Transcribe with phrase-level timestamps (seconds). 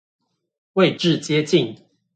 [0.73, 1.77] 位置接近